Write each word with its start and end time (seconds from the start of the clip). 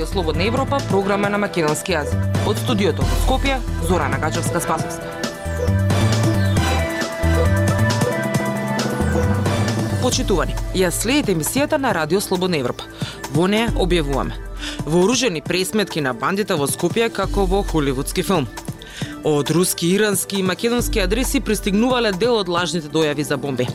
Радио 0.00 0.12
Слободна 0.12 0.44
Европа, 0.44 0.78
програма 0.88 1.28
на 1.28 1.36
македонски 1.38 1.92
јазик. 1.92 2.20
Од 2.48 2.56
студиото 2.56 3.04
во 3.04 3.16
Скопје, 3.20 3.58
Зорана 3.84 4.16
Гачевска-Спасовска. 4.16 5.04
Почитувани, 10.00 10.56
ја 10.72 10.88
следите 10.88 11.34
емисијата 11.34 11.76
на 11.76 11.92
Радио 11.92 12.20
Слободна 12.20 12.56
Европа. 12.56 12.86
Во 13.34 13.44
неја 13.44 13.74
објавуваме 13.76 14.38
вооружени 14.86 15.42
пресметки 15.42 16.00
на 16.00 16.14
бандите 16.14 16.56
во 16.56 16.64
Скопје 16.64 17.10
како 17.12 17.44
во 17.44 17.60
холивудски 17.60 18.24
филм. 18.24 18.48
Од 19.24 19.52
руски, 19.52 19.92
ирански 19.98 20.40
и 20.40 20.42
македонски 20.42 21.04
адреси 21.04 21.44
пристигнувале 21.44 22.14
дел 22.16 22.40
од 22.40 22.48
лажните 22.48 22.88
дојави 22.88 23.28
за 23.28 23.36
бомби. 23.36 23.68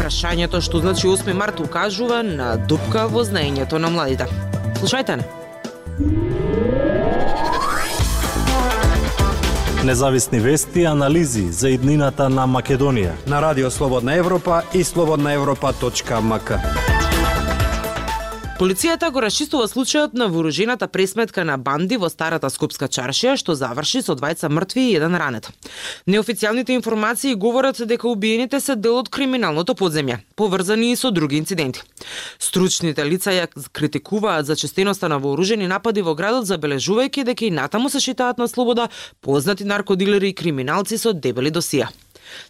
Прашањето 0.00 0.64
што 0.64 0.80
значи 0.80 1.12
8 1.12 1.36
март 1.36 1.60
укажува 1.60 2.22
на 2.22 2.56
дупка 2.56 3.04
во 3.04 3.20
знаењето 3.28 3.76
на 3.76 3.92
младите. 3.92 4.32
Слушајте 4.80 5.20
не. 5.20 5.41
Независни 9.84 10.40
вести 10.40 10.80
и 10.80 10.84
анализи 10.84 11.52
за 11.52 11.70
иднината 11.70 12.28
на 12.28 12.46
Македонија. 12.46 13.12
На 13.26 13.42
Радио 13.42 13.70
Слободна 13.70 14.14
Европа 14.14 14.62
и 14.74 14.84
слободнаевропа.мк. 14.84 16.91
Полицијата 18.62 19.08
го 19.10 19.18
расчистува 19.18 19.64
случајот 19.66 20.12
на 20.14 20.28
вооружената 20.30 20.86
пресметка 20.86 21.42
на 21.42 21.56
банди 21.58 21.96
во 21.98 22.06
старата 22.06 22.46
Скопска 22.46 22.86
чаршија, 22.86 23.32
што 23.40 23.56
заврши 23.58 24.04
со 24.06 24.14
двајца 24.14 24.46
мртви 24.46 24.84
и 24.84 24.92
еден 24.94 25.16
ранет. 25.18 25.48
Неофицијалните 26.06 26.76
информации 26.78 27.34
говорат 27.34 27.80
дека 27.90 28.06
убиените 28.06 28.60
се 28.60 28.76
дел 28.76 29.00
од 29.00 29.10
криминалното 29.10 29.74
подземје, 29.74 30.20
поврзани 30.38 30.92
и 30.92 31.00
со 31.00 31.10
други 31.10 31.40
инциденти. 31.42 31.82
Стручните 32.38 33.02
лица 33.02 33.34
ја 33.34 33.48
критикуваат 33.72 34.46
за 34.46 34.54
честеноста 34.54 35.10
на 35.10 35.18
вооружени 35.18 35.66
напади 35.66 36.06
во 36.06 36.14
градот, 36.14 36.46
забележувајќи 36.46 37.26
дека 37.32 37.48
и 37.48 37.50
натаму 37.50 37.90
се 37.90 37.98
шитаат 37.98 38.38
на 38.38 38.46
слобода 38.46 38.88
познати 39.20 39.66
наркодилери 39.66 40.30
и 40.30 40.38
криминалци 40.38 41.02
со 41.02 41.12
дебели 41.12 41.50
досија. 41.50 41.90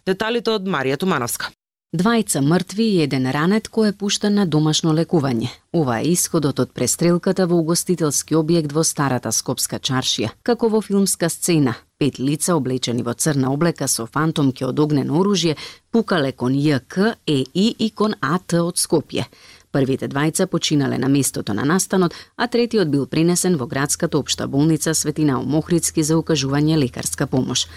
Деталите 0.05 0.59
од 0.61 0.69
Марија 0.69 1.01
Тумановска. 1.01 1.49
Двајца 1.93 2.41
мртви 2.41 2.85
и 2.89 3.01
еден 3.03 3.27
ранет 3.29 3.67
кој 3.69 3.91
е 3.91 3.93
пуштен 3.93 4.39
на 4.39 4.47
домашно 4.49 4.95
лекување. 4.97 5.51
Ова 5.77 5.99
е 6.01 6.07
исходот 6.09 6.57
од 6.63 6.71
престрелката 6.73 7.45
во 7.45 7.59
угостителски 7.61 8.33
објект 8.33 8.73
во 8.73 8.81
старата 8.81 9.29
Скопска 9.29 9.77
чаршија. 9.77 10.31
Како 10.41 10.71
во 10.73 10.81
филмска 10.81 11.29
сцена, 11.29 11.75
пет 12.01 12.17
лица 12.17 12.57
облечени 12.57 13.05
во 13.05 13.13
црна 13.13 13.53
облека 13.53 13.85
со 13.85 14.07
фантомки 14.09 14.65
од 14.65 14.81
огнено 14.81 15.21
оружје 15.21 15.53
пукале 15.93 16.33
кон 16.33 16.57
ЈК, 16.57 17.13
ЕИ 17.29 17.69
и 17.77 17.91
кон 17.93 18.17
АТ 18.21 18.57
од 18.65 18.81
Скопје. 18.81 19.29
Првите 19.69 20.09
двајца 20.09 20.49
починале 20.49 20.97
на 20.97 21.13
местото 21.13 21.53
на 21.53 21.61
настанот, 21.61 22.17
а 22.37 22.47
третиот 22.47 22.89
бил 22.89 23.05
принесен 23.05 23.53
во 23.55 23.69
градската 23.69 24.17
општа 24.17 24.47
болница 24.47 24.95
Светина 24.97 25.37
Омохридски 25.37 26.01
за 26.01 26.17
укажување 26.17 26.73
лекарска 26.73 27.27
помош. 27.27 27.67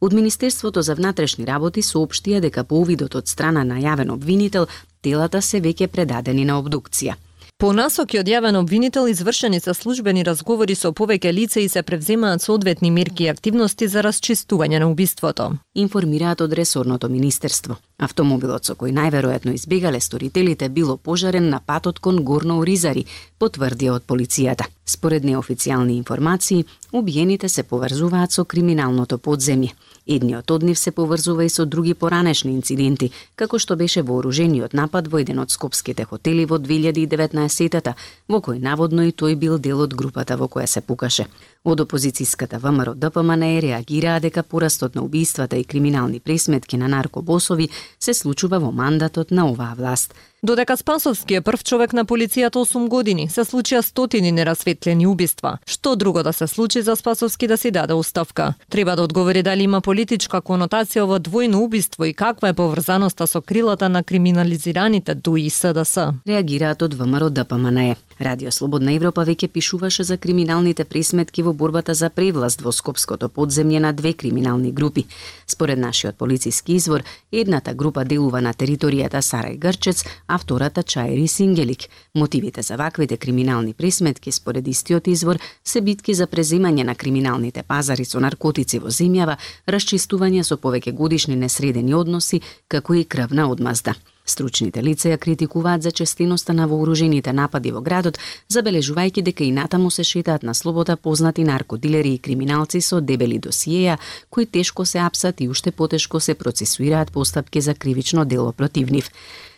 Од 0.00 0.12
Министерството 0.12 0.82
за 0.82 0.94
внатрешни 0.94 1.44
работи 1.44 1.82
соопштија 1.82 2.40
дека 2.40 2.64
по 2.64 2.78
увидот 2.78 3.14
од 3.18 3.28
страна 3.28 3.64
на 3.64 3.80
јавен 3.82 4.12
обвинител, 4.14 4.68
телата 5.02 5.42
се 5.42 5.60
веќе 5.60 5.88
предадени 5.90 6.44
на 6.44 6.58
обдукција. 6.62 7.16
По 7.58 7.72
насоки 7.74 8.20
од 8.20 8.28
јавен 8.30 8.54
обвинител 8.54 9.08
извршени 9.10 9.58
се 9.60 9.74
службени 9.74 10.22
разговори 10.22 10.76
со 10.78 10.92
повеќе 10.92 11.32
лица 11.34 11.58
и 11.60 11.68
се 11.68 11.82
превземаат 11.82 12.42
соодветни 12.42 12.90
мерки 12.94 13.24
и 13.24 13.28
активности 13.32 13.88
за 13.88 14.04
расчистување 14.06 14.78
на 14.78 14.86
убиството. 14.86 15.50
Информираат 15.74 16.40
од 16.40 16.54
ресорното 16.54 17.08
министерство. 17.08 17.80
Автомобилот 17.98 18.70
со 18.70 18.78
кој 18.78 18.94
најверојатно 18.94 19.58
избегале 19.58 20.00
сторителите 20.00 20.68
било 20.68 20.96
пожарен 20.96 21.50
на 21.50 21.58
патот 21.58 21.98
кон 21.98 22.22
Горно 22.22 22.60
Оризари, 22.62 23.06
потврдија 23.40 23.98
од 23.98 24.06
полицијата. 24.06 24.70
Според 24.88 25.24
неофицијални 25.24 25.96
информации, 25.96 26.64
убиените 26.92 27.48
се 27.48 27.62
поврзуваат 27.62 28.32
со 28.32 28.44
криминалното 28.48 29.18
подземје. 29.20 29.74
Едниот 30.08 30.50
од 30.50 30.62
нив 30.64 30.78
се 30.80 30.90
поврзува 30.96 31.44
и 31.44 31.50
со 31.52 31.66
други 31.66 31.92
поранешни 31.92 32.54
инциденти, 32.56 33.10
како 33.36 33.58
што 33.58 33.76
беше 33.76 34.02
вооружениот 34.02 34.72
напад 34.72 35.10
во 35.12 35.20
еден 35.20 35.42
од 35.44 35.52
скопските 35.52 36.06
хотели 36.08 36.46
во 36.48 36.56
2019-тата, 36.56 37.94
во 38.28 38.40
кој 38.40 38.62
наводно 38.64 39.04
и 39.04 39.12
тој 39.12 39.36
бил 39.36 39.58
дел 39.58 39.84
од 39.84 39.92
групата 39.92 40.40
во 40.40 40.48
која 40.48 40.66
се 40.66 40.80
пукаше. 40.80 41.28
Од 41.64 41.80
опозицијската 41.82 42.60
ВМРО 42.62 42.94
ДПМН 42.94 43.58
реагираа 43.60 44.20
дека 44.20 44.42
порастот 44.42 44.94
на 44.94 45.02
убиствата 45.02 45.56
и 45.56 45.64
криминални 45.64 46.20
пресметки 46.20 46.76
на 46.76 46.88
наркобосови 46.88 47.68
се 48.00 48.14
случува 48.14 48.58
во 48.58 48.70
мандатот 48.72 49.30
на 49.30 49.50
оваа 49.50 49.74
власт. 49.74 50.14
Додека 50.42 50.76
Спасовски 50.76 51.34
е 51.34 51.40
прв 51.40 51.64
човек 51.64 51.92
на 51.92 52.04
полицијата 52.06 52.62
8 52.62 52.88
години, 52.88 53.26
се 53.28 53.42
случија 53.42 53.80
стотини 53.82 54.30
нерасветлени 54.32 55.06
убиства. 55.10 55.56
Што 55.66 55.96
друго 55.96 56.22
да 56.22 56.32
се 56.32 56.46
случи 56.46 56.82
за 56.82 56.94
Спасовски 56.96 57.46
да 57.46 57.56
си 57.58 57.70
даде 57.70 57.94
оставка? 57.94 58.54
Треба 58.70 58.96
да 58.96 59.02
одговори 59.02 59.42
дали 59.42 59.62
има 59.66 59.80
политичка 59.80 60.38
конотација 60.38 61.02
во 61.10 61.18
двојно 61.18 61.58
убиство 61.58 62.04
и 62.04 62.14
каква 62.14 62.48
е 62.48 62.54
поврзаноста 62.54 63.26
со 63.26 63.40
крилата 63.40 63.88
на 63.88 64.04
криминализираните 64.04 65.14
ДУИ 65.14 65.50
СДС. 65.50 66.14
Реагираат 66.26 66.82
од 66.82 66.94
ВМРО 66.94 67.30
ДПМН. 67.30 67.96
Радио 68.20 68.50
Слободна 68.50 68.92
Европа 68.92 69.26
веќе 69.26 69.48
пишуваше 69.48 70.04
за 70.04 70.16
криминалните 70.16 70.84
пресметки 70.84 71.42
во 71.42 71.52
борбата 71.58 71.94
за 71.94 72.08
превласт 72.10 72.62
во 72.62 72.72
Скопското 72.72 73.28
подземје 73.28 73.82
на 73.82 73.92
две 73.92 74.12
криминални 74.14 74.70
групи. 74.72 75.04
Според 75.46 75.78
нашиот 75.78 76.16
полициски 76.16 76.72
извор, 76.72 77.02
едната 77.32 77.74
група 77.74 78.04
делува 78.04 78.40
на 78.40 78.54
територијата 78.54 79.20
Сарај 79.20 79.58
Грчец, 79.58 80.04
а 80.28 80.38
втората 80.38 80.82
Чаери 80.82 81.28
Сингелик. 81.28 81.88
Мотивите 82.14 82.62
за 82.62 82.76
ваквите 82.76 83.16
криминални 83.16 83.74
пресметки 83.74 84.32
според 84.32 84.68
истиот 84.68 85.06
извор 85.06 85.38
се 85.64 85.80
битки 85.80 86.14
за 86.14 86.26
преземање 86.26 86.84
на 86.84 86.94
криминалните 86.94 87.62
пазари 87.62 88.04
со 88.04 88.20
наркотици 88.20 88.78
во 88.78 88.94
земјава, 88.94 89.36
расчистување 89.66 90.46
со 90.46 90.56
повеќе 90.56 90.92
годишни 90.92 91.36
несредени 91.36 91.94
односи, 91.94 92.40
како 92.68 92.94
и 92.94 93.04
крвна 93.04 93.50
одмазда. 93.50 93.94
Стручните 94.28 94.82
лица 94.82 95.08
ја 95.08 95.16
критикуваат 95.16 95.82
за 95.82 95.90
честиноста 95.90 96.52
на 96.52 96.66
вооружените 96.68 97.32
напади 97.32 97.70
во 97.72 97.80
градот, 97.80 98.18
забележувајќи 98.52 99.22
дека 99.24 99.44
и 99.44 99.52
натаму 99.56 99.90
се 99.90 100.04
шетаат 100.04 100.42
на 100.42 100.54
слобода 100.54 100.96
познати 100.96 101.44
наркодилери 101.44 102.12
и 102.14 102.18
криминалци 102.18 102.80
со 102.84 103.00
дебели 103.00 103.40
досиеја, 103.40 103.96
кои 104.30 104.46
тешко 104.46 104.84
се 104.84 104.98
апсат 104.98 105.40
и 105.40 105.48
уште 105.48 105.72
потешко 105.72 106.20
се 106.20 106.34
процесуираат 106.34 107.12
постапки 107.12 107.60
за 107.60 107.74
кривично 107.74 108.24
дело 108.24 108.52
против 108.52 108.90
нив. 108.90 109.10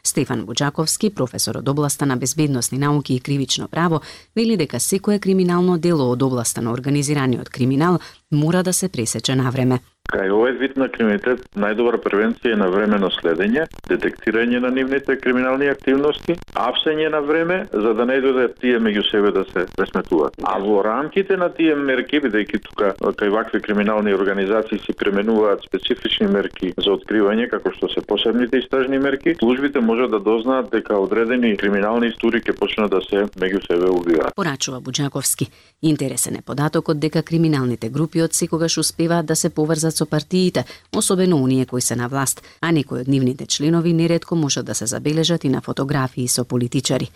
Стефан 0.04 0.46
Буџаковски, 0.46 1.10
професор 1.10 1.58
од 1.60 1.68
областа 1.68 2.06
на 2.06 2.16
безбедносни 2.16 2.78
науки 2.78 3.14
и 3.14 3.20
кривично 3.20 3.68
право, 3.68 4.00
вели 4.36 4.56
дека 4.56 4.80
секое 4.80 5.18
криминално 5.18 5.78
дело 5.78 6.10
од 6.10 6.22
областа 6.22 6.62
на 6.62 6.72
организираниот 6.72 7.50
криминал 7.50 7.98
мора 8.30 8.62
да 8.62 8.72
се 8.72 8.88
пресече 8.88 9.34
на 9.34 9.50
време. 9.50 9.80
Кај 10.10 10.32
овој 10.34 10.56
вид 10.58 10.74
на 10.80 10.88
криминалитет 10.90 11.44
најдобра 11.54 12.00
превенција 12.02 12.56
е 12.56 12.58
на 12.58 12.66
времено 12.72 13.10
следење, 13.14 13.66
детектирање 13.86 14.58
на 14.64 14.70
нивните 14.74 15.14
криминални 15.22 15.68
активности, 15.70 16.34
апсење 16.58 17.10
на 17.14 17.20
време 17.22 17.60
за 17.70 17.92
да 17.94 18.06
не 18.08 18.16
дојде 18.24 18.48
тие 18.58 18.80
меѓу 18.82 19.04
себе 19.06 19.30
да 19.36 19.44
се 19.52 19.66
пресметуваат. 19.76 20.34
А 20.42 20.58
во 20.58 20.80
рамките 20.82 21.36
на 21.38 21.50
тие 21.54 21.76
мерки, 21.78 22.18
бидејќи 22.24 22.62
тука 22.66 22.94
кај 22.98 23.30
вакви 23.36 23.60
криминални 23.62 24.14
организации 24.14 24.80
се 24.82 24.96
применуваат 24.98 25.62
специфични 25.68 26.26
мерки 26.26 26.72
за 26.74 26.96
откривање 26.96 27.46
како 27.54 27.70
што 27.76 27.92
се 27.94 28.02
посебните 28.02 28.58
истражни 28.64 28.98
мерки, 28.98 29.36
службите 29.38 29.80
може 29.80 30.10
да 30.10 30.18
дознаат 30.18 30.72
дека 30.74 30.98
одредени 30.98 31.54
криминални 31.56 32.10
истори 32.10 32.42
ќе 32.42 32.56
почнат 32.58 32.90
да 32.90 33.00
се 33.06 33.28
меѓу 33.38 33.62
себе 33.68 33.92
убиваат. 33.94 34.34
Порачува 34.34 34.80
Буџаковски. 34.80 35.46
Интересен 35.82 36.36
е 36.36 36.42
податокот 36.42 36.98
дека 36.98 37.22
криминалните 37.22 37.88
групи 37.88 38.22
од 38.26 38.34
секогаш 38.34 38.78
успеваат 38.82 39.26
да 39.26 39.36
се 39.36 39.54
поврзат 39.54 39.99
со 40.00 40.06
партиите, 40.06 40.64
особено 40.96 41.42
оние 41.42 41.66
кои 41.66 41.80
се 41.80 41.96
на 41.96 42.08
власт, 42.08 42.42
а 42.60 42.72
некои 42.72 43.00
од 43.00 43.08
нивните 43.08 43.46
членови 43.46 43.92
нередко 43.92 44.36
можат 44.36 44.66
да 44.66 44.74
се 44.74 44.86
забележат 44.86 45.44
и 45.44 45.48
на 45.48 45.60
фотографии 45.60 46.28
со 46.28 46.44
политичари. 46.44 47.10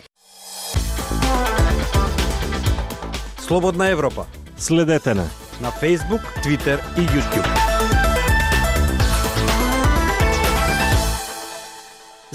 Слободна 3.47 3.89
Европа 3.89 4.25
Следете 4.57 5.13
на 5.13 5.27
на 5.61 5.71
Facebook, 5.71 6.21
Twitter 6.43 6.79
и 6.97 7.01
YouTube. 7.01 7.64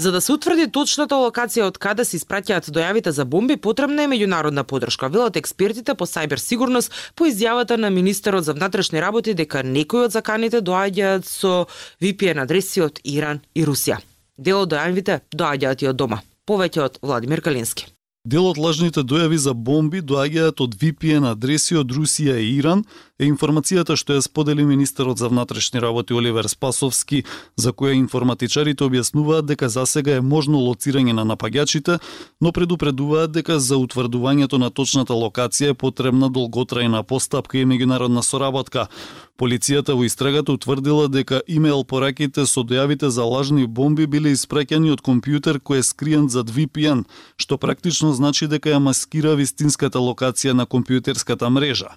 За 0.01 0.11
да 0.11 0.17
се 0.21 0.33
утврди 0.33 0.65
точната 0.73 1.17
локација 1.21 1.67
од 1.69 1.75
каде 1.77 2.01
се 2.09 2.15
испраќаат 2.17 2.71
дојавите 2.73 3.11
за 3.13 3.21
бомби, 3.21 3.53
потребна 3.53 4.07
е 4.07 4.09
меѓународна 4.09 4.63
подршка, 4.65 5.11
велат 5.13 5.37
експертите 5.37 5.93
по 5.93 6.07
сајбер 6.09 6.41
сигурност 6.41 7.13
по 7.13 7.29
изјавата 7.29 7.77
на 7.77 7.93
министерот 7.93 8.47
за 8.49 8.57
внатрешни 8.57 8.97
работи 8.97 9.37
дека 9.37 9.61
некои 9.61 10.07
од 10.07 10.17
заканите 10.17 10.65
доаѓаат 10.65 11.29
со 11.29 11.53
VPN 12.01 12.41
адреси 12.47 12.81
од 12.81 12.97
Иран 13.05 13.45
и 13.53 13.61
Русија. 13.61 14.01
Дел 14.41 14.65
од 14.65 14.73
дојавите 14.73 15.21
доаѓаат 15.29 15.85
и 15.85 15.93
од 15.93 16.01
дома. 16.01 16.23
Повеќе 16.49 16.87
од 16.89 16.97
Владимир 17.05 17.45
Калински. 17.45 17.85
Дел 18.25 18.45
од 18.45 18.57
лажните 18.57 19.01
дојави 19.01 19.37
за 19.41 19.53
бомби 19.53 20.01
доаѓаат 20.01 20.65
од 20.65 20.73
VPN 20.81 21.29
адреси 21.29 21.77
од 21.77 21.93
Русија 21.93 22.35
и 22.41 22.51
Иран, 22.57 22.83
е 23.21 23.29
информацијата 23.29 23.95
што 23.99 24.15
ја 24.17 24.23
сподели 24.25 24.65
министерот 24.65 25.19
за 25.21 25.29
внатрешни 25.29 25.79
работи 25.81 26.13
Оливер 26.13 26.49
Спасовски, 26.49 27.23
за 27.55 27.69
која 27.69 27.93
информатичарите 27.93 28.83
објаснуваат 28.87 29.45
дека 29.45 29.69
засега 29.69 30.17
е 30.17 30.25
можно 30.25 30.57
лоцирање 30.57 31.13
на 31.13 31.25
напаѓачите, 31.29 31.99
но 32.41 32.51
предупредуваат 32.51 33.31
дека 33.31 33.59
за 33.59 33.77
утврдувањето 33.77 34.57
на 34.57 34.69
точната 34.69 35.13
локација 35.13 35.71
е 35.71 35.77
потребна 35.77 36.31
долготрајна 36.33 37.03
постапка 37.03 37.61
и 37.61 37.65
меѓународна 37.65 38.25
соработка. 38.25 38.87
Полицијата 39.41 39.95
во 39.97 40.05
истрагата 40.05 40.53
утврдила 40.53 41.07
дека 41.09 41.39
имејл 41.49 41.81
пораките 41.85 42.45
со 42.45 42.61
дојавите 42.61 43.09
за 43.09 43.23
лажни 43.25 43.65
бомби 43.65 44.05
биле 44.05 44.35
испраќани 44.37 44.91
од 44.93 45.01
компјутер 45.01 45.57
кој 45.57 45.81
е 45.81 45.85
скриен 45.87 46.27
зад 46.29 46.49
VPN, 46.53 47.05
што 47.41 47.57
практично 47.57 48.13
значи 48.13 48.45
дека 48.45 48.69
ја 48.69 48.77
маскира 48.77 49.33
вистинската 49.33 49.97
локација 49.97 50.53
на 50.53 50.65
компјутерската 50.69 51.49
мрежа. 51.49 51.89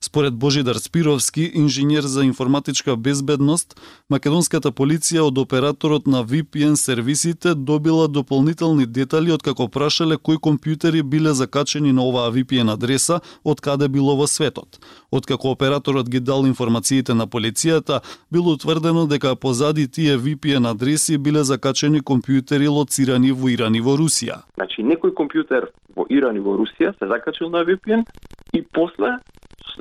Според 0.00 0.34
Божидар 0.34 0.69
Спировски, 0.78 1.50
инженер 1.54 2.02
за 2.02 2.24
информатичка 2.24 2.96
безбедност, 2.96 3.74
македонската 4.10 4.70
полиција 4.70 5.24
од 5.26 5.38
операторот 5.38 6.06
на 6.06 6.20
VPN 6.24 6.74
сервисите 6.74 7.54
добила 7.54 8.08
дополнителни 8.08 8.86
детали 8.86 9.32
од 9.32 9.42
како 9.42 9.68
прашале 9.68 10.16
кои 10.16 10.36
компјутери 10.36 11.02
биле 11.02 11.32
закачени 11.34 11.92
на 11.92 12.04
оваа 12.04 12.30
VPN 12.30 12.72
адреса 12.72 13.20
од 13.44 13.60
каде 13.60 13.88
било 13.88 14.16
во 14.16 14.26
светот. 14.26 14.80
Откако 15.10 15.50
операторот 15.50 16.08
ги 16.08 16.20
дал 16.20 16.46
информациите 16.46 17.14
на 17.14 17.26
полицијата, 17.26 18.00
било 18.30 18.52
утврдено 18.52 19.06
дека 19.06 19.36
позади 19.36 19.88
тие 19.88 20.18
VPN 20.18 20.70
адреси 20.70 21.18
биле 21.18 21.44
закачени 21.44 22.00
компјутери 22.00 22.68
лоцирани 22.68 23.32
во 23.32 23.48
Иран 23.48 23.74
и 23.74 23.80
во 23.80 23.96
Русија. 23.96 24.42
Значи, 24.54 24.82
некој 24.82 25.14
компјутер 25.14 25.70
во 25.96 26.06
Иран 26.10 26.36
и 26.36 26.40
во 26.40 26.56
Русија 26.56 26.94
се 26.98 27.08
закачил 27.08 27.50
на 27.50 27.64
VPN 27.64 28.04
и 28.52 28.62
после 28.62 29.18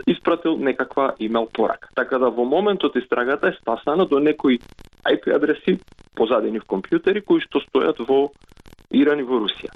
испратил 0.07 0.57
некаква 0.57 1.13
имел 1.19 1.47
порака. 1.53 1.89
Така 1.95 2.17
да 2.17 2.29
во 2.29 2.45
моментот 2.45 2.95
истрагата 2.95 3.47
е 3.47 3.57
стасана 3.61 4.05
до 4.05 4.19
некои 4.19 4.59
IP 5.05 5.35
адреси 5.35 5.79
позадени 6.15 6.59
в 6.59 6.67
компјутери 6.67 7.23
кои 7.23 7.41
што 7.41 7.59
стојат 7.59 7.99
во 8.07 8.29
Иран 8.91 9.19
и 9.19 9.23
во 9.23 9.39
Русија. 9.39 9.71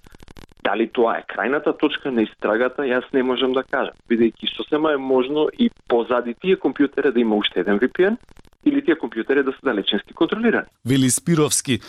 Дали 0.63 0.87
тоа 0.87 1.17
е 1.19 1.27
крајната 1.27 1.73
точка 1.77 2.11
на 2.11 2.23
истрагата, 2.23 2.83
јас 2.87 3.03
не 3.13 3.23
можам 3.23 3.53
да 3.53 3.63
кажам, 3.63 3.95
бидејќи 4.09 4.55
сосема 4.55 4.93
е 4.93 4.97
можно 4.97 5.49
и 5.59 5.69
позади 5.87 6.33
тие 6.33 6.55
компјутери 6.55 7.11
да 7.11 7.19
има 7.19 7.35
уште 7.35 7.59
еден 7.59 7.79
VPN 7.79 8.17
или 8.65 8.81
тие 8.85 8.95
компјутери 8.95 9.43
да 9.43 9.51
се 9.51 9.59
далечински 9.63 10.13
контролирани. 10.13 10.67
Вели 10.85 11.09
Спировски, 11.09 11.79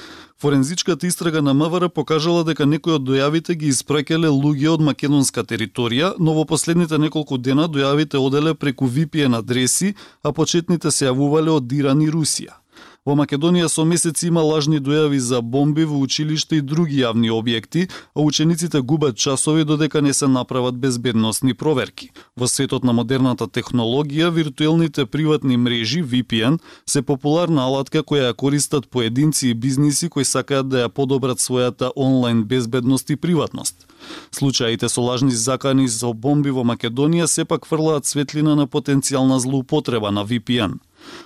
форензичката 0.41 1.07
истрага 1.07 1.43
на 1.43 1.55
МВР 1.55 1.89
покажала 1.89 2.45
дека 2.45 2.67
некои 2.67 2.97
од 2.99 3.07
дојавите 3.07 3.55
ги 3.55 3.71
испраќале 3.73 4.33
луѓе 4.33 4.75
од 4.75 4.83
македонска 4.89 5.45
територија, 5.45 6.15
но 6.19 6.35
во 6.35 6.45
последните 6.45 6.99
неколку 6.99 7.39
дена 7.39 7.69
дојавите 7.69 8.19
оделе 8.19 8.55
преку 8.55 8.87
VPN 8.87 9.39
адреси, 9.39 9.95
а 10.23 10.33
почетните 10.33 10.91
се 10.91 11.11
јавувале 11.11 11.55
од 11.55 11.73
Иран 11.73 12.03
и 12.03 12.11
Русија. 12.11 12.64
Во 13.05 13.13
Македонија 13.21 13.67
со 13.69 13.83
месеци 13.85 14.31
има 14.31 14.41
лажни 14.41 14.79
дојави 14.81 15.19
за 15.21 15.43
бомби 15.55 15.85
во 15.85 15.99
училиште 16.01 16.57
и 16.57 16.63
други 16.65 17.03
јавни 17.03 17.29
објекти, 17.37 17.83
а 18.17 18.23
учениците 18.25 18.81
губат 18.81 19.19
часови 19.21 19.65
додека 19.69 20.01
не 20.01 20.15
се 20.15 20.29
направат 20.29 20.79
безбедносни 20.81 21.53
проверки. 21.53 22.09
Во 22.35 22.49
светот 22.49 22.85
на 22.85 22.95
модерната 22.97 23.45
технологија, 23.45 24.31
виртуелните 24.33 25.05
приватни 25.05 25.57
мрежи 25.57 26.01
VPN 26.03 26.57
се 26.87 27.03
популарна 27.03 27.67
алатка 27.69 28.01
која 28.01 28.31
ја 28.31 28.39
користат 28.45 28.89
поединци 28.89 29.49
и 29.49 29.55
бизниси 29.55 30.09
кои 30.09 30.25
сакаат 30.25 30.73
да 30.73 30.87
ја 30.87 30.89
подобрат 30.89 31.45
својата 31.45 31.93
онлайн 31.97 32.45
безбедност 32.45 33.11
и 33.11 33.17
приватност. 33.17 33.87
Случаите 34.33 34.89
со 34.89 35.05
лажни 35.05 35.37
закани 35.37 35.89
за 35.89 36.09
бомби 36.15 36.51
во 36.51 36.65
Македонија 36.65 37.29
сепак 37.29 37.69
фрлаат 37.69 38.07
светлина 38.07 38.57
на 38.57 38.67
потенцијална 38.67 39.37
злоупотреба 39.37 40.11
на 40.11 40.25
VPN. 40.25 40.81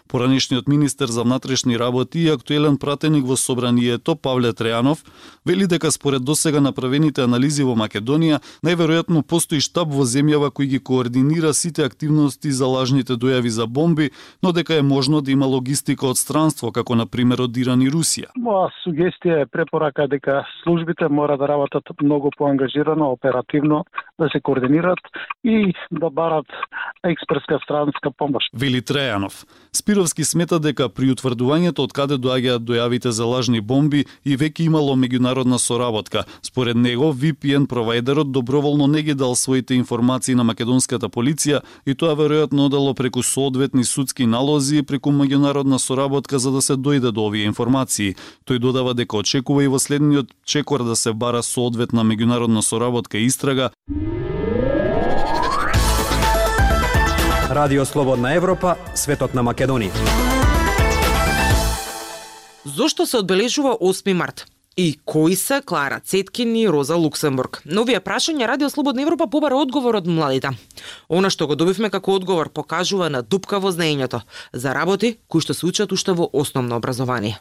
Поранешниот 0.08 0.68
министер 0.68 1.06
за 1.06 1.22
внатрешни 1.22 1.78
работи 1.78 2.18
и 2.18 2.28
актуелен 2.28 2.78
пратеник 2.78 3.26
во 3.26 3.36
собранието 3.36 4.16
Павле 4.16 4.52
Трејанов 4.52 5.04
вели 5.46 5.66
дека 5.66 5.90
според 5.90 6.24
досега 6.24 6.60
направените 6.60 7.22
анализи 7.22 7.62
во 7.62 7.76
Македонија 7.76 8.40
најверојатно 8.64 9.22
постои 9.22 9.60
штаб 9.60 9.92
во 9.92 10.04
земјава 10.04 10.50
кој 10.50 10.66
ги 10.74 10.78
координира 10.78 11.52
сите 11.52 11.84
активности 11.84 12.50
за 12.50 12.66
лажните 12.66 13.14
дојави 13.14 13.48
за 13.48 13.66
бомби, 13.66 14.10
но 14.42 14.52
дека 14.52 14.74
е 14.74 14.82
можно 14.82 15.20
да 15.20 15.30
има 15.30 15.46
логистика 15.46 16.06
од 16.06 16.18
странство 16.18 16.72
како 16.72 16.94
на 16.94 17.06
пример 17.06 17.40
од 17.40 17.56
Иран 17.56 17.82
и 17.82 17.90
Русија. 17.90 18.32
Моја 18.38 18.70
сугестија 18.84 19.42
е 19.42 19.46
препорака 19.46 20.08
дека 20.08 20.44
службите 20.62 21.08
мора 21.08 21.36
да 21.36 21.48
работат 21.48 21.84
многу 22.02 22.30
поангажирано, 22.38 23.10
оперативно, 23.12 23.84
да 24.18 24.28
се 24.32 24.40
координират 24.40 24.98
и 25.44 25.72
да 25.90 26.10
барат 26.10 26.46
експертска 27.04 27.58
странска 27.64 28.10
помош. 28.10 28.44
Вели 28.54 28.82
Трејанов. 28.82 29.44
Спировски 29.72 30.24
смета 30.24 30.58
дека 30.58 30.88
при 30.88 31.10
утврдувањето 31.12 31.84
од 31.84 31.92
каде 31.92 32.16
доаѓаат 32.16 32.64
дојавите 32.64 33.10
за 33.12 33.26
лажни 33.28 33.60
бомби 33.60 34.04
и 34.24 34.36
веќе 34.36 34.66
имало 34.66 34.96
меѓународна 34.96 35.58
соработка. 35.58 36.24
Според 36.42 36.76
него, 36.76 37.12
VPN 37.12 37.66
провайдерот 37.66 38.32
доброволно 38.32 38.86
не 38.86 39.02
ги 39.02 39.14
дал 39.14 39.36
своите 39.36 39.74
информации 39.74 40.34
на 40.34 40.44
македонската 40.44 41.08
полиција 41.08 41.60
и 41.86 41.94
тоа 41.94 42.16
веројатно 42.16 42.66
одело 42.66 42.94
преку 42.94 43.22
соодветни 43.22 43.84
судски 43.84 44.26
налози 44.26 44.78
и 44.78 44.82
преку 44.82 45.10
меѓународна 45.10 45.78
соработка 45.78 46.38
за 46.38 46.50
да 46.50 46.62
се 46.62 46.76
дојде 46.76 47.12
до 47.12 47.26
овие 47.28 47.44
информации. 47.44 48.16
Тој 48.48 48.58
додава 48.58 48.94
дека 48.94 49.16
очекува 49.16 49.64
и 49.64 49.68
во 49.68 49.78
следниот 49.78 50.32
чекор 50.44 50.84
да 50.84 50.96
се 50.96 51.12
бара 51.12 51.42
соодветна 51.42 52.04
меѓународна 52.04 52.60
соработка 52.60 53.18
и 53.18 53.26
истрага 53.26 53.70
Радио 57.58 57.84
Слободна 57.84 58.36
Европа, 58.38 58.76
светот 58.94 59.32
на 59.34 59.42
Македонија. 59.42 59.90
Зошто 62.64 63.06
се 63.06 63.16
одбележува 63.18 63.72
8 63.82 64.12
март? 64.12 64.44
И 64.76 65.00
кои 65.04 65.36
се 65.36 65.58
Клара 65.66 66.00
Цеткин 66.00 66.56
и 66.56 66.68
Роза 66.68 66.94
Луксембург? 66.94 67.62
Новија 67.66 67.98
прашање 67.98 68.46
Радио 68.46 68.70
Слободна 68.70 69.02
Европа 69.02 69.26
побара 69.26 69.58
одговор 69.58 69.98
од 69.98 70.06
младите. 70.06 70.54
Она 71.10 71.34
што 71.34 71.50
го 71.50 71.58
добивме 71.58 71.90
како 71.90 72.14
одговор 72.14 72.54
покажува 72.54 73.10
на 73.10 73.26
дупка 73.26 73.58
во 73.58 73.74
знаењето 73.74 74.22
за 74.52 74.70
работи 74.70 75.16
кои 75.26 75.42
што 75.42 75.50
се 75.50 75.66
учат 75.66 75.92
уште 75.92 76.14
во 76.14 76.30
основно 76.32 76.78
образование. 76.78 77.40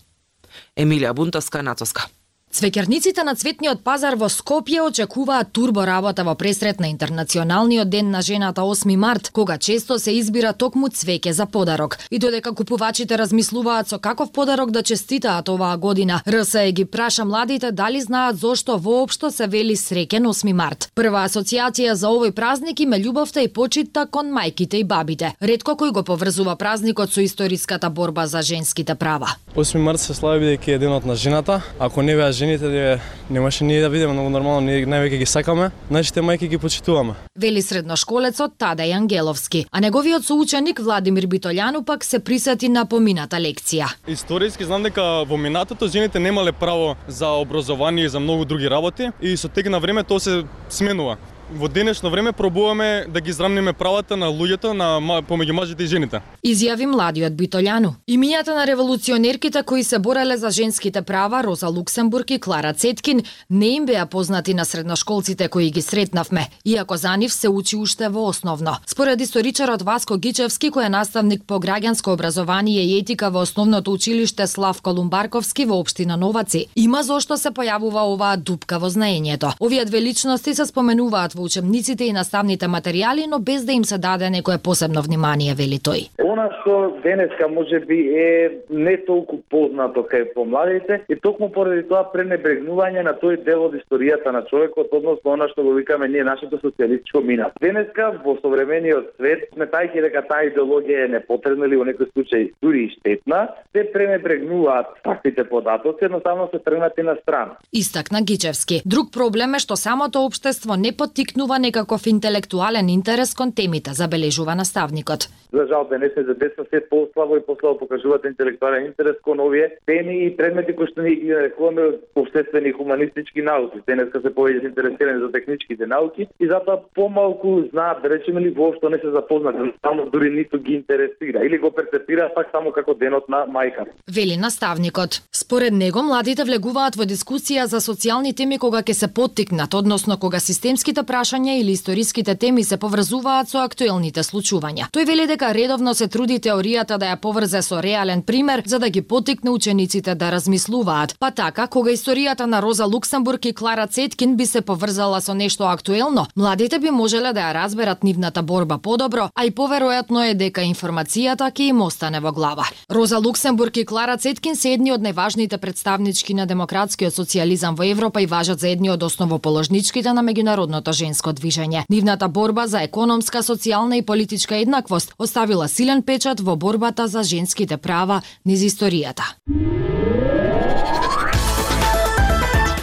Емилија 0.73 1.13
Бунтовска, 1.13 1.61
Нацоска. 1.61 2.09
Цвеќарниците 2.47 3.25
на 3.27 3.33
цветниот 3.35 3.81
пазар 3.83 4.15
во 4.15 4.29
Скопје 4.31 4.79
очекуваат 4.81 5.49
турбо 5.51 5.83
работа 5.85 6.23
во 6.23 6.33
пресрет 6.39 6.79
на 6.79 6.87
Интернационалниот 6.89 7.89
ден 7.89 8.09
на 8.09 8.21
жената 8.21 8.61
8 8.61 8.95
март, 8.95 9.29
кога 9.33 9.57
често 9.57 9.99
се 9.99 10.13
избира 10.15 10.53
токму 10.53 10.87
цвеќе 10.87 11.31
за 11.31 11.45
подарок. 11.45 11.97
И 12.09 12.19
додека 12.19 12.53
купувачите 12.55 13.17
размислуваат 13.17 13.89
со 13.89 13.99
каков 13.99 14.31
подарок 14.31 14.71
да 14.71 14.81
честитаат 14.81 15.49
оваа 15.49 15.77
година, 15.77 16.21
РСЕ 16.27 16.71
ги 16.71 16.85
праша 16.85 17.25
младите 17.25 17.71
дали 17.71 18.01
знаат 18.01 18.39
зошто 18.39 18.77
воопшто 18.77 19.31
се 19.31 19.47
вели 19.47 19.75
среќен 19.75 20.23
8 20.31 20.53
март. 20.53 20.89
Прва 20.95 21.27
асоциација 21.27 21.93
за 21.93 22.07
овој 22.07 22.31
празник 22.31 22.79
име 22.79 22.97
љубовта 22.97 23.43
и 23.43 23.51
почитта 23.53 24.07
кон 24.07 24.31
мајките 24.31 24.79
и 24.79 24.83
бабите. 24.83 25.33
Ретко 25.41 25.75
кој 25.75 25.91
го 25.91 26.03
поврзува 26.03 26.55
празникот 26.55 27.11
со 27.11 27.21
историската 27.21 27.89
борба 27.89 28.25
за 28.27 28.41
женските 28.41 28.95
права. 28.95 29.35
8 29.55 29.77
март 29.77 29.99
се 29.99 30.13
слави 30.13 30.45
бидејќи 30.45 30.75
е 30.75 30.79
денот 30.79 31.05
на 31.05 31.15
жената. 31.15 31.61
Ако 31.79 32.01
не 32.01 32.15
беа 32.15 32.31
жените 32.37 32.69
де 32.69 32.99
немаше 33.29 33.63
ние 33.63 33.81
да 33.81 33.89
видиме 33.89 34.13
многу 34.13 34.29
нормално, 34.29 34.61
ние 34.61 34.85
највеќе 34.85 35.17
ги 35.17 35.25
сакаме, 35.25 35.71
нашите 35.89 36.21
мајки 36.21 36.47
ги 36.47 36.57
почитуваме. 36.61 37.15
Вели 37.35 37.61
средношколецот 37.61 38.53
Тадај 38.61 38.93
Ангеловски, 38.97 39.65
а 39.71 39.81
неговиот 39.81 40.25
соученик 40.25 40.79
Владимир 40.79 41.25
Битолјану 41.27 41.83
пак 41.85 42.05
се 42.05 42.19
присети 42.19 42.69
на 42.69 42.85
помината 42.85 43.41
лекција. 43.41 43.89
Историски 44.07 44.65
знам 44.65 44.85
дека 44.85 45.25
во 45.25 45.37
минатото 45.37 45.87
жените 45.87 46.19
немале 46.19 46.51
право 46.51 46.95
за 47.07 47.33
образование 47.41 48.05
и 48.05 48.09
за 48.09 48.19
многу 48.19 48.45
други 48.45 48.69
работи 48.69 49.09
и 49.21 49.37
со 49.37 49.49
тек 49.49 49.69
на 49.69 49.79
време 49.79 50.03
тоа 50.03 50.19
се 50.19 50.43
сменува 50.69 51.17
во 51.51 51.67
денешно 51.67 52.09
време 52.09 52.31
пробуваме 52.31 53.05
да 53.09 53.21
ги 53.21 53.29
израмниме 53.29 53.73
правата 53.73 54.17
на 54.17 54.27
луѓето 54.27 54.73
на 54.73 55.21
помеѓу 55.23 55.51
мажите 55.51 55.83
и 55.83 55.87
жените. 55.87 56.21
Изјави 56.43 56.85
младиот 56.85 57.33
Битолјану. 57.33 57.93
Имињата 58.09 58.55
на 58.55 58.65
револуционерките 58.67 59.63
кои 59.63 59.83
се 59.83 59.99
бореле 59.99 60.37
за 60.37 60.49
женските 60.51 61.01
права, 61.01 61.43
Роза 61.43 61.67
Луксембург 61.67 62.31
и 62.31 62.39
Клара 62.39 62.73
Цеткин, 62.73 63.21
не 63.49 63.67
им 63.67 63.85
беа 63.85 64.05
познати 64.05 64.53
на 64.53 64.65
средношколците 64.65 65.47
кои 65.47 65.71
ги 65.71 65.81
сретнавме, 65.81 66.49
иако 66.65 66.97
за 66.97 67.17
нив 67.17 67.33
се 67.33 67.49
учи 67.49 67.75
уште 67.75 68.09
во 68.09 68.27
основно. 68.27 68.77
Според 68.87 69.21
историчарот 69.21 69.81
Васко 69.81 70.17
Гичевски, 70.17 70.71
кој 70.71 70.85
е 70.85 70.89
наставник 70.89 71.43
по 71.47 71.59
граѓанско 71.59 72.13
образование 72.13 72.83
и 72.83 72.99
етика 72.99 73.29
во 73.29 73.41
основното 73.41 73.91
училиште 73.91 74.47
Слав 74.47 74.81
Колумбарковски 74.81 75.65
во 75.65 75.79
општина 75.79 76.17
Новаци, 76.17 76.65
има 76.75 77.03
зошто 77.03 77.37
се 77.37 77.49
појавува 77.49 78.03
оваа 78.13 78.37
дупка 78.37 78.79
во 78.79 78.89
знаењето. 78.89 79.53
Овие 79.59 79.85
две 79.85 80.01
личности 80.01 80.55
се 80.55 80.65
споменуваат 80.65 81.36
во 81.37 81.45
учебниците 81.45 82.07
и 82.09 82.13
наставните 82.13 82.67
материјали, 82.67 83.27
но 83.29 83.39
без 83.39 83.65
да 83.65 83.73
им 83.73 83.85
се 83.85 83.97
даде 83.97 84.29
некое 84.29 84.57
посебно 84.57 85.01
внимание, 85.01 85.53
вели 85.53 85.77
тој. 85.77 86.09
Она 86.17 86.49
што 86.61 86.97
денеска 87.03 87.47
може 87.47 87.79
би 87.79 87.99
е 88.17 88.51
не 88.69 88.97
толку 89.05 89.39
познато 89.49 90.03
кај 90.11 90.33
помладите 90.33 91.01
и 91.09 91.15
токму 91.15 91.49
поради 91.53 91.83
тоа 91.87 92.03
пренебрегнување 92.13 93.03
на 93.05 93.13
тој 93.21 93.43
дел 93.45 93.67
од 93.69 93.77
историјата 93.79 94.33
на 94.33 94.43
човекот, 94.49 94.91
односно 94.91 95.37
она 95.37 95.47
што 95.53 95.63
го 95.63 95.73
викаме 95.77 96.07
ние 96.07 96.23
нашето 96.23 96.57
социјалистичко 96.57 97.23
минато. 97.23 97.53
Денеска 97.61 98.11
во 98.25 98.37
современиот 98.41 99.13
свет, 99.17 99.47
сметајќи 99.55 100.01
дека 100.07 100.25
таа 100.27 100.49
идеологија 100.49 101.05
е 101.05 101.13
непотребна 101.17 101.69
или 101.69 101.79
во 101.79 101.85
некој 101.87 102.11
случај 102.11 102.51
дури 102.61 102.87
и 102.87 102.93
штетна, 102.97 103.47
се 103.75 103.85
пренебрегнуваат 103.93 105.03
таквите 105.03 105.43
податоци, 105.43 106.05
едноставно 106.05 106.49
се 106.51 106.59
тргнати 106.59 107.03
на 107.03 107.15
страна. 107.21 107.57
Истакна 107.73 108.21
Гичевски. 108.21 108.81
Друг 108.85 109.11
проблем 109.13 109.55
е 109.55 109.59
што 109.63 109.75
самото 109.75 110.25
општество 110.25 110.75
не 110.75 110.91
поттикнува 111.27 111.59
некаков 111.59 112.07
интелектуален 112.07 112.89
интерес 112.89 113.33
кон 113.35 113.51
темите, 113.51 113.91
забележува 113.93 114.55
наставникот. 114.55 115.29
За 115.53 115.67
жал 115.67 115.87
денеска 115.89 116.23
за 116.23 116.33
деца 116.33 116.63
се 116.69 116.81
послабо 116.89 117.37
и 117.37 117.45
послабо 117.45 117.79
покажуваат 117.79 118.25
интелектуален 118.25 118.85
интерес 118.85 119.15
кон 119.23 119.39
овие 119.39 119.69
теми 119.85 120.25
и 120.25 120.37
предмети 120.37 120.75
кои 120.75 120.87
што 120.87 121.01
ние 121.01 121.15
ги 121.15 121.31
нарекуваме 121.31 121.83
обштествени 122.15 122.69
и 122.69 122.75
хуманистички 122.75 123.41
науки. 123.41 123.79
Денеска 123.87 124.21
се 124.21 124.31
повеќе 124.35 124.67
интересирани 124.67 125.19
за 125.23 125.31
техничките 125.31 125.87
науки 125.87 126.27
и 126.39 126.47
затоа 126.47 126.83
помалку 126.95 127.63
знаат, 127.71 128.01
да 128.03 128.09
речеме 128.09 128.41
ли, 128.41 128.49
воопшто 128.49 128.89
не 128.89 128.97
се 128.97 129.11
запознати, 129.11 129.71
само 129.81 130.09
дури 130.11 130.29
ниту 130.29 130.59
ги 130.59 130.73
интересира 130.73 131.45
или 131.45 131.57
го 131.57 131.71
перцепира 131.71 132.31
пак 132.35 132.47
само 132.51 132.71
како 132.71 132.93
денот 132.93 133.29
на 133.29 133.47
мајка. 133.47 133.87
Вели 134.11 134.37
наставникот. 134.37 135.21
Според 135.31 135.73
него 135.73 136.03
младите 136.03 136.43
влегуваат 136.43 136.95
во 136.95 137.07
дискусија 137.07 137.71
за 137.71 137.79
социјални 137.79 138.35
теми 138.35 138.59
кога 138.59 138.83
ќе 138.83 138.93
се 138.93 139.07
поттикнат, 139.07 139.73
односно 139.73 140.19
кога 140.19 140.39
системските 140.39 141.03
прашања 141.17 141.55
или 141.57 141.71
историските 141.73 142.35
теми 142.35 142.63
се 142.63 142.77
поврзуваат 142.77 143.49
со 143.49 143.63
актуелните 143.65 144.21
случувања. 144.23 144.89
Тој 144.93 145.05
вели 145.09 145.25
дека 145.27 145.49
редовно 145.55 145.93
се 145.97 146.07
труди 146.07 146.37
теоријата 146.37 146.97
да 147.01 147.09
ја 147.09 147.17
поврзе 147.17 147.61
со 147.65 147.79
реален 147.81 148.21
пример 148.21 148.61
за 148.65 148.77
да 148.79 148.89
ги 148.89 149.01
поттикне 149.01 149.49
учениците 149.49 150.13
да 150.15 150.29
размислуваат. 150.31 151.15
Па 151.19 151.31
така, 151.31 151.67
кога 151.67 151.91
историјата 151.91 152.45
на 152.45 152.61
Роза 152.61 152.85
Луксембург 152.85 153.45
и 153.45 153.53
Клара 153.53 153.87
Цеткин 153.87 154.35
би 154.37 154.45
се 154.45 154.61
поврзала 154.61 155.21
со 155.21 155.33
нешто 155.33 155.63
актуелно, 155.63 156.27
младите 156.35 156.79
би 156.79 156.91
можеле 156.91 157.33
да 157.33 157.47
ја 157.47 157.53
разберат 157.63 158.03
нивната 158.03 158.43
борба 158.43 158.77
подобро, 158.77 159.29
а 159.33 159.45
и 159.45 159.51
поверојатно 159.51 160.29
е 160.29 160.35
дека 160.35 160.61
информацијата 160.61 161.49
ќе 161.49 161.71
им 161.71 161.81
остане 161.81 162.19
во 162.19 162.31
глава. 162.31 162.67
Роза 162.89 163.17
Луксембург 163.17 163.77
и 163.77 163.85
Клара 163.85 164.17
Цеткин 164.17 164.55
се 164.55 164.75
едни 164.77 164.91
од 164.91 165.01
најважните 165.01 165.57
представнички 165.57 166.33
на 166.33 166.45
демократскиот 166.45 167.13
социјализам 167.13 167.75
во 167.75 167.89
Европа 167.89 168.21
и 168.21 168.29
важат 168.29 168.59
за 168.59 168.69
едни 168.69 168.89
од 168.89 169.03
основоположничките 169.03 170.13
на 170.13 170.21
меѓународното 170.21 170.93
женско 171.07 171.33
движење. 171.33 171.85
Нивната 171.89 172.27
борба 172.27 172.67
за 172.67 172.83
економска, 172.83 173.43
социјална 173.43 173.99
и 173.99 174.05
политичка 174.05 174.57
еднаквост 174.57 175.13
оставила 175.17 175.67
силен 175.67 176.03
печат 176.03 176.39
во 176.39 176.55
борбата 176.55 177.07
за 177.07 177.23
женските 177.23 177.77
права 177.77 178.21
низ 178.45 178.59
историјата. 178.59 179.23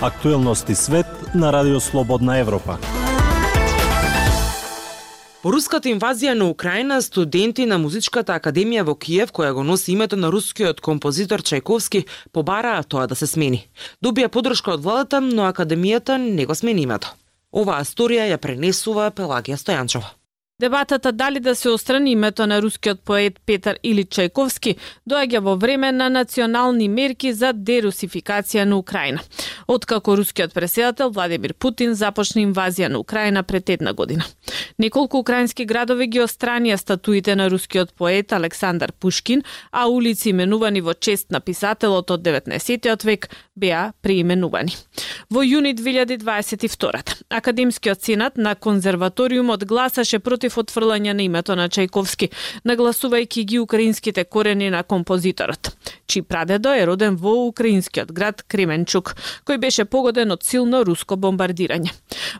Актуелности 0.00 0.74
свет 0.74 1.06
на 1.34 1.52
Радио 1.52 1.80
Слободна 1.80 2.38
Европа. 2.38 2.78
По 5.42 5.52
руската 5.52 5.90
инвазија 5.92 6.32
на 6.32 6.46
Украина, 6.48 7.02
студенти 7.02 7.66
на 7.68 7.76
Музичката 7.78 8.32
академија 8.32 8.84
во 8.88 8.94
Киев, 8.96 9.32
која 9.32 9.52
го 9.52 9.64
носи 9.64 9.92
името 9.92 10.16
на 10.16 10.30
рускиот 10.32 10.80
композитор 10.80 11.42
Чајковски, 11.44 12.06
побараа 12.32 12.82
тоа 12.82 13.04
да 13.06 13.14
се 13.14 13.26
смени. 13.28 13.66
Добија 14.00 14.28
подршка 14.32 14.72
од 14.72 14.80
владата, 14.80 15.20
но 15.20 15.44
академијата 15.44 16.16
не 16.16 16.46
го 16.46 16.54
смени 16.54 16.88
името. 16.88 17.12
Оваа 17.54 17.84
сторија 17.86 18.26
ја 18.26 18.38
пренесува 18.42 19.10
Пелагија 19.14 19.58
Стојанчова. 19.60 20.08
Дебатата 20.60 21.12
дали 21.12 21.40
да 21.40 21.54
се 21.54 21.68
острани 21.68 22.10
името 22.10 22.46
на 22.46 22.62
рускиот 22.62 23.00
поет 23.00 23.40
Петар 23.46 23.76
Или 23.82 24.04
Чајковски 24.04 24.76
доаѓа 25.02 25.40
во 25.42 25.56
време 25.58 25.90
на 25.92 26.06
национални 26.08 26.86
мерки 26.88 27.32
за 27.32 27.50
дерусификација 27.52 28.62
на 28.62 28.78
Украина. 28.78 29.18
Откако 29.66 30.14
рускиот 30.16 30.54
преседател 30.54 31.10
Владимир 31.10 31.54
Путин 31.54 31.94
започна 31.94 32.40
инвазија 32.46 32.88
на 32.88 32.98
Украина 32.98 33.42
пред 33.42 33.70
една 33.70 33.92
година. 33.92 34.24
Неколку 34.78 35.18
украински 35.18 35.64
градови 35.64 36.06
ги 36.06 36.20
остранија 36.22 36.76
статуите 36.76 37.34
на 37.34 37.50
рускиот 37.50 37.92
поет 37.94 38.32
Александар 38.32 38.92
Пушкин, 38.92 39.42
а 39.72 39.88
улици 39.88 40.30
именувани 40.30 40.80
во 40.80 40.94
чест 40.94 41.30
на 41.30 41.40
писателот 41.40 42.10
од 42.10 42.22
19 42.22 43.04
век 43.04 43.28
беа 43.56 43.92
преименувани. 44.02 44.76
Во 45.30 45.42
јуни 45.42 45.74
2022 45.74 47.24
Академскиот 47.30 48.02
сенат 48.02 48.36
на 48.36 48.54
конзерваториумот 48.54 49.64
гласаше 49.64 50.18
против 50.18 50.43
против 50.44 50.58
отфрлање 50.60 51.14
на 51.14 51.22
името 51.24 51.54
на 51.56 51.68
Чајковски, 51.68 52.28
нагласувајќи 52.68 53.44
ги 53.48 53.58
украинските 53.58 54.24
корени 54.24 54.68
на 54.70 54.82
композиторот, 54.82 55.72
чиј 56.06 56.22
прадедо 56.28 56.74
е 56.74 56.84
роден 56.84 57.16
во 57.16 57.46
украинскиот 57.48 58.12
град 58.12 58.42
Кременчук, 58.48 59.14
кој 59.46 59.58
беше 59.58 59.84
погоден 59.84 60.32
од 60.32 60.44
силно 60.44 60.84
руско 60.84 61.16
бомбардирање. 61.16 61.94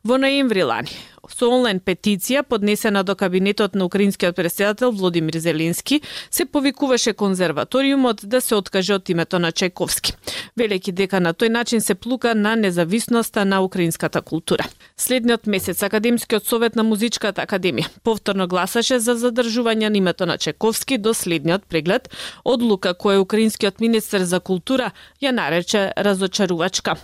Во 0.05 0.19
ноември 0.19 0.63
лани, 0.63 0.93
со 1.29 1.49
онлайн 1.49 1.81
петиција 1.81 2.43
поднесена 2.43 3.03
до 3.05 3.15
кабинетот 3.15 3.75
на 3.75 3.85
украинскиот 3.85 4.37
председател 4.37 4.93
Владимир 4.93 5.39
Зеленски, 5.39 6.01
се 6.31 6.45
повикуваше 6.45 7.13
конзерваториумот 7.13 8.21
да 8.25 8.41
се 8.41 8.55
откаже 8.55 8.95
од 8.95 9.09
името 9.09 9.39
на 9.39 9.53
Чајковски, 9.53 10.15
велејќи 10.59 10.93
дека 10.93 11.21
на 11.21 11.35
тој 11.35 11.49
начин 11.49 11.81
се 11.81 11.95
плука 11.95 12.35
на 12.35 12.57
независноста 12.57 13.45
на 13.45 13.63
украинската 13.63 14.23
култура. 14.23 14.65
Следниот 14.97 15.47
месец 15.47 15.83
Академскиот 15.83 16.47
совет 16.47 16.77
на 16.77 16.83
Музичката 16.83 17.43
академија 17.43 17.89
повторно 18.03 18.47
гласаше 18.47 18.99
за 18.99 19.17
задржување 19.17 19.89
на 19.89 19.99
името 19.99 20.27
на 20.27 20.39
Чековски 20.39 20.99
до 20.99 21.15
следниот 21.15 21.67
преглед, 21.67 22.09
одлука 22.45 22.95
која 22.95 23.19
украинскиот 23.19 23.81
министер 23.81 24.25
за 24.25 24.41
култура 24.41 24.93
ја 25.23 25.33
нарече 25.33 25.93
разочарувачка. 25.97 26.97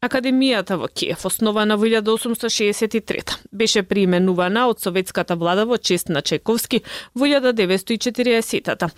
Академијата 0.00 0.78
во 0.80 0.86
Киев, 0.88 1.26
основана 1.28 1.76
во 1.76 1.84
1863 1.84 3.34
беше 3.52 3.82
приименувана 3.82 4.62
од 4.72 4.80
советската 4.80 5.36
влада 5.36 5.66
во 5.68 5.76
чест 5.76 6.08
на 6.08 6.22
Чековски 6.22 6.80
во 7.14 7.28
1940-та 7.28 8.88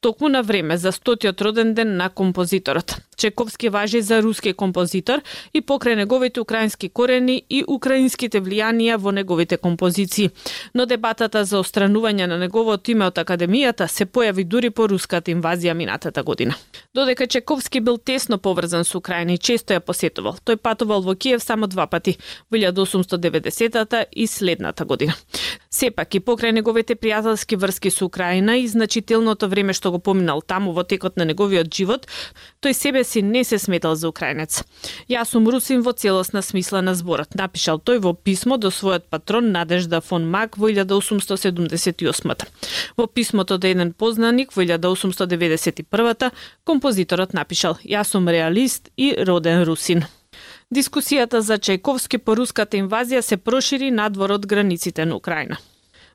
токму 0.00 0.28
на 0.28 0.42
време 0.42 0.76
за 0.76 0.90
стотиот 0.92 1.42
роден 1.42 1.74
ден 1.74 1.96
на 1.96 2.08
композиторот. 2.10 2.96
Чековски 3.18 3.68
важи 3.68 4.00
за 4.00 4.22
руски 4.22 4.52
композитор 4.52 5.22
и 5.52 5.60
покрај 5.60 5.96
неговите 5.98 6.40
украински 6.40 6.88
корени 6.88 7.42
и 7.50 7.64
украинските 7.66 8.38
влијанија 8.40 8.96
во 8.96 9.10
неговите 9.10 9.56
композиции. 9.56 10.30
Но 10.74 10.86
дебатата 10.86 11.42
за 11.44 11.58
остранување 11.58 12.28
на 12.30 12.38
неговото 12.38 12.92
име 12.94 13.08
од 13.10 13.18
академијата 13.18 13.88
се 13.90 14.06
појави 14.06 14.44
дури 14.44 14.70
по 14.70 14.86
руската 14.86 15.34
инвазија 15.34 15.74
минатата 15.74 16.22
година. 16.22 16.54
Додека 16.94 17.26
Чековски 17.26 17.80
бил 17.80 17.98
тесно 17.98 18.38
поврзан 18.38 18.84
со 18.84 18.98
Украина 18.98 19.34
и 19.34 19.38
често 19.38 19.74
ја 19.74 19.80
посетувал, 19.80 20.38
тој 20.38 20.56
патувал 20.56 21.02
во 21.02 21.16
Киев 21.16 21.42
само 21.42 21.66
два 21.66 21.86
пати, 21.86 22.18
во 22.50 22.56
1890-та 22.56 24.04
и 24.12 24.26
следната 24.26 24.84
година. 24.84 25.14
Сепак 25.70 26.14
и 26.14 26.20
покрај 26.20 26.54
неговите 26.54 26.94
пријателски 26.94 27.58
врски 27.58 27.90
со 27.90 28.06
Украина 28.06 28.56
и 28.56 28.68
значителното 28.68 29.48
време 29.48 29.72
што 29.72 29.90
го 29.90 29.98
поминал 29.98 30.40
таму 30.40 30.72
во 30.72 30.84
текот 30.84 31.16
на 31.16 31.24
неговиот 31.24 31.74
живот, 31.74 32.06
тој 32.62 32.72
себе 32.72 33.04
си 33.08 33.22
не 33.22 33.44
се 33.44 33.58
сметал 33.58 33.94
за 33.94 34.08
украинец. 34.08 34.62
Јас 35.08 35.32
сум 35.32 35.48
русин 35.48 35.80
во 35.82 35.92
целосна 35.92 36.42
смисла 36.42 36.82
на 36.82 36.94
зборот, 36.94 37.34
напишал 37.34 37.80
тој 37.80 37.98
во 38.04 38.12
писмо 38.12 38.58
до 38.60 38.68
својот 38.68 39.08
патрон 39.10 39.50
Надежда 39.52 40.00
фон 40.00 40.28
Мак 40.28 40.58
во 40.58 40.68
1878 40.68 42.46
Во 42.96 43.06
писмото 43.06 43.58
до 43.58 43.66
еден 43.66 43.92
познаник 43.92 44.52
во 44.52 44.62
1891 44.62 46.30
композиторот 46.64 47.32
напишал 47.32 47.78
Јас 47.84 48.12
сум 48.12 48.28
реалист 48.28 48.90
и 48.96 49.16
роден 49.16 49.62
русин. 49.62 50.04
Дискусијата 50.70 51.40
за 51.40 51.56
Чајковски 51.56 52.18
по 52.18 52.34
руската 52.36 52.76
инвазија 52.76 53.22
се 53.24 53.36
прошири 53.36 53.90
надвор 53.90 54.36
од 54.36 54.46
границите 54.46 55.06
на 55.06 55.16
Украина. 55.16 55.56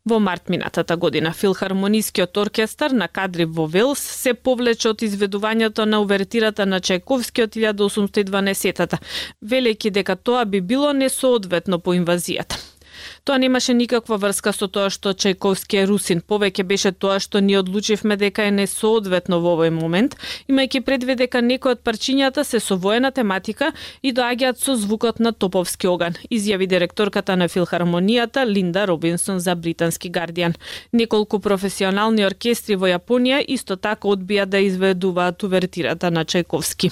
Во 0.05 0.19
март 0.19 0.49
минатата 0.49 0.97
година 0.97 1.31
Филхармонискиот 1.31 2.37
оркестар 2.37 2.91
на 2.91 3.07
кадри 3.07 3.45
во 3.45 3.67
Велс 3.71 4.01
се 4.03 4.33
повлече 4.33 4.89
од 4.89 5.03
изведувањето 5.07 5.85
на 5.87 6.01
увертирата 6.03 6.65
на 6.65 6.81
Чайковскиот 6.83 7.55
1812-та, 7.55 8.99
велејќи 9.39 9.93
дека 9.95 10.17
тоа 10.19 10.43
би 10.43 10.59
било 10.59 10.91
несоодветно 10.91 11.79
по 11.79 11.95
инвазијата. 11.95 12.59
Тоа 13.23 13.37
немаше 13.37 13.73
никаква 13.73 14.17
врска 14.17 14.53
со 14.53 14.67
тоа 14.67 14.89
што 14.89 15.13
Чајковски 15.13 15.81
е 15.81 15.85
русин, 15.89 16.21
повеќе 16.21 16.63
беше 16.63 16.91
тоа 16.91 17.19
што 17.19 17.39
ние 17.39 17.59
одлучивме 17.59 18.17
дека 18.17 18.47
е 18.47 18.51
несоодветно 18.51 19.39
во 19.43 19.55
овој 19.57 19.71
момент, 19.73 20.15
имајќи 20.49 20.83
предвид 20.83 21.21
дека 21.23 21.41
некои 21.41 21.75
од 21.75 21.83
парчињата 21.83 22.43
се 22.43 22.59
со 22.59 22.77
воена 22.77 23.11
тематика 23.11 23.71
и 24.01 24.13
доаѓаат 24.13 24.59
со 24.59 24.75
звукот 24.75 25.19
на 25.19 25.31
топовски 25.31 25.87
оган, 25.87 26.19
изјави 26.29 26.67
директорката 26.67 27.35
на 27.35 27.49
филхармонијата 27.49 28.45
Линда 28.45 28.85
Робинсон 28.87 29.39
за 29.39 29.55
британски 29.55 30.11
Гардијан. 30.11 30.55
Неколку 30.91 31.39
професионални 31.39 32.25
оркестри 32.25 32.75
во 32.75 32.91
Јапонија 32.91 33.43
исто 33.47 33.75
така 33.75 34.07
одбија 34.07 34.45
да 34.45 34.59
изведуваат 34.59 35.43
увертирата 35.43 36.11
на 36.11 36.25
Чајковски. 36.25 36.91